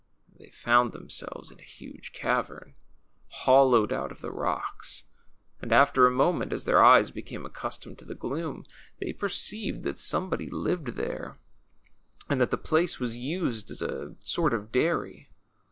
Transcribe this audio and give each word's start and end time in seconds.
They 0.39 0.49
found 0.49 0.93
themselves 0.93 1.51
in 1.51 1.59
a 1.59 1.61
huge 1.61 2.11
cavern, 2.11 2.73
hollowed 3.27 3.93
out 3.93 4.11
of 4.11 4.19
the 4.21 4.31
rocks; 4.31 5.03
and 5.61 5.71
after 5.71 6.07
a 6.07 6.11
moment, 6.11 6.51
as 6.51 6.65
their 6.65 6.83
eyes 6.83 7.11
became 7.11 7.45
accustomed 7.45 7.99
to 7.99 8.05
the 8.05 8.15
gloom, 8.15 8.65
they 8.99 9.13
per 9.13 9.29
ceived 9.29 9.83
that 9.83 9.99
somebody 9.99 10.49
lived 10.49 10.95
there, 10.95 11.37
and 12.27 12.41
that 12.41 12.49
the 12.49 12.57
place 12.57 12.99
was 12.99 13.15
used 13.15 13.69
as 13.69 13.83
a 13.83 14.15
sort 14.21 14.55
of 14.55 14.71
dairy. 14.71 15.29